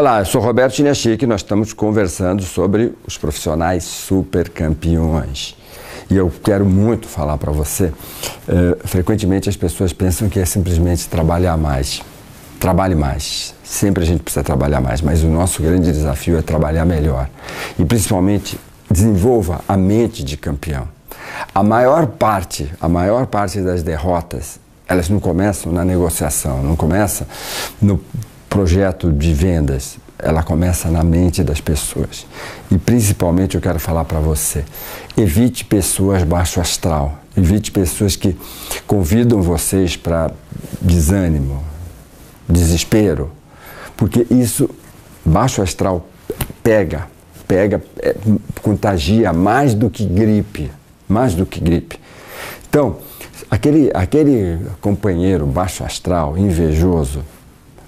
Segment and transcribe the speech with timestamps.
[0.00, 5.54] Olá, eu sou Roberto Chinachique e nós estamos conversando sobre os profissionais super campeões.
[6.10, 7.92] E eu quero muito falar para você.
[8.48, 12.00] Uh, frequentemente as pessoas pensam que é simplesmente trabalhar mais.
[12.58, 13.54] Trabalhe mais.
[13.62, 17.28] Sempre a gente precisa trabalhar mais, mas o nosso grande desafio é trabalhar melhor.
[17.78, 18.58] E principalmente
[18.90, 20.88] desenvolva a mente de campeão.
[21.54, 24.58] A maior parte, a maior parte das derrotas,
[24.88, 27.28] elas não começam na negociação, não começa
[27.82, 28.00] no
[28.50, 32.26] projeto de vendas, ela começa na mente das pessoas.
[32.70, 34.64] E principalmente eu quero falar para você:
[35.16, 38.36] evite pessoas baixo astral, evite pessoas que
[38.86, 40.32] convidam vocês para
[40.82, 41.64] desânimo,
[42.48, 43.30] desespero,
[43.96, 44.68] porque isso
[45.24, 46.06] baixo astral
[46.62, 47.06] pega,
[47.46, 48.14] pega, é,
[48.60, 50.70] contagia mais do que gripe,
[51.08, 51.98] mais do que gripe.
[52.68, 52.98] Então,
[53.50, 57.24] aquele, aquele companheiro baixo astral, invejoso,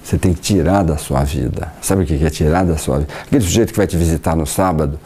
[0.02, 1.72] você tem que tirar da sua vida.
[1.80, 3.12] Sabe o que é tirar da sua vida?
[3.22, 4.98] Aquele sujeito que vai te visitar no sábado,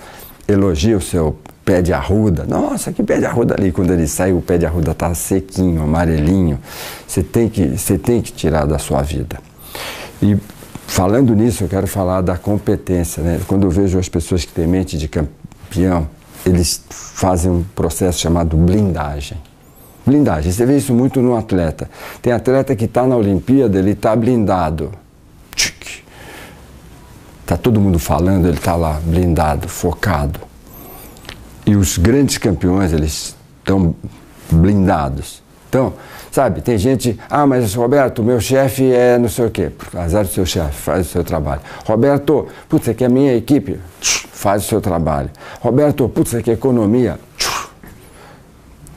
[0.49, 2.45] elogia o seu pé de arruda.
[2.45, 3.73] Nossa, que pé de arruda ali.
[3.73, 6.59] Quando ele sai, o pé de arruda está sequinho, amarelinho.
[7.07, 9.39] Você tem, que, você tem que tirar da sua vida.
[10.23, 10.37] E
[10.87, 13.23] falando nisso, eu quero falar da competência.
[13.23, 13.41] Né?
[13.47, 16.09] Quando eu vejo as pessoas que têm mente de campeão,
[16.47, 19.37] eles fazem um processo chamado blindagem.
[20.07, 20.53] Blindagem.
[20.53, 21.91] Você vê isso muito no atleta.
[22.23, 24.93] Tem atleta que está na Olimpíada, ele está blindado.
[27.43, 30.41] Está todo mundo falando, ele está lá blindado, focado.
[31.65, 33.95] E os grandes campeões, eles estão
[34.51, 35.43] blindados.
[35.69, 35.95] Então,
[36.31, 39.71] sabe, tem gente, ah, mas Roberto, meu chefe é não sei o quê.
[39.95, 41.61] Azar do seu chefe, faz o seu trabalho.
[41.85, 43.79] Roberto, putz, você quer minha equipe?
[44.01, 45.31] Faz o seu trabalho.
[45.61, 47.19] Roberto, putz, você quer economia?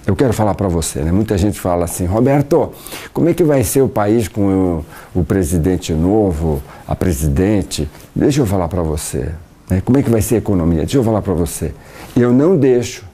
[0.10, 1.12] Eu quero falar para você, né?
[1.12, 2.72] Muita gente fala assim, Roberto,
[3.14, 4.82] como é que vai ser o país com
[5.14, 7.88] o, o presidente novo, a presidente?
[8.16, 9.30] Deixa eu falar para você.
[9.70, 9.84] Né?
[9.86, 10.80] Como é que vai ser a economia?
[10.80, 11.76] Deixa eu falar para você.
[12.18, 13.06] Eu não deixo,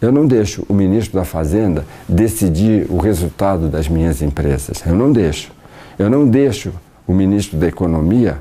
[0.00, 4.80] eu não deixo o ministro da Fazenda decidir o resultado das minhas empresas.
[4.86, 5.50] Eu não deixo.
[5.98, 6.72] Eu não deixo
[7.04, 8.40] o ministro da Economia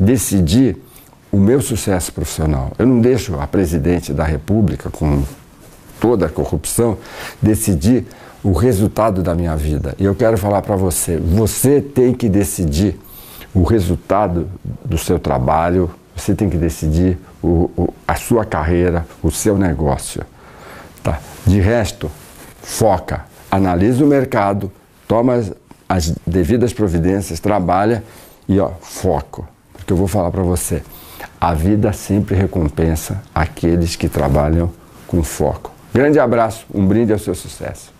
[0.00, 0.78] decidir
[1.30, 2.72] o meu sucesso profissional.
[2.76, 5.22] Eu não deixo a presidente da República com
[6.06, 6.98] toda a corrupção,
[7.42, 8.06] decidir
[8.40, 9.92] o resultado da minha vida.
[9.98, 12.96] E eu quero falar para você: você tem que decidir
[13.52, 14.48] o resultado
[14.84, 20.22] do seu trabalho, você tem que decidir o, o, a sua carreira, o seu negócio.
[21.02, 21.18] Tá?
[21.44, 22.08] De resto,
[22.62, 24.70] foca, analisa o mercado,
[25.08, 25.52] toma as,
[25.88, 28.04] as devidas providências, trabalha
[28.48, 29.44] e ó, foco.
[29.72, 30.84] Porque eu vou falar para você:
[31.40, 34.70] a vida sempre recompensa aqueles que trabalham
[35.08, 35.75] com foco.
[35.96, 37.90] Grande abraço, um brinde ao seu sucesso.